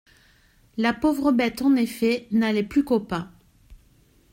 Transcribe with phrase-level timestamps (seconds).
[0.77, 3.29] La pauvre bête en effet n'allait plus qu'au pas.